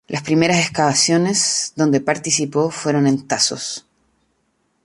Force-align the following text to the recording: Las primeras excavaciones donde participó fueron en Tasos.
Las 0.07 0.23
primeras 0.23 0.57
excavaciones 0.57 1.73
donde 1.75 2.01
participó 2.01 2.71
fueron 2.71 3.05
en 3.05 3.27
Tasos. 3.27 3.85